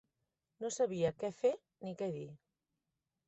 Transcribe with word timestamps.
No 0.63 0.69
sabia 0.75 1.11
què 1.23 1.29
fer 1.41 1.51
ni 1.87 1.93
què 1.99 2.07
dir 2.17 2.25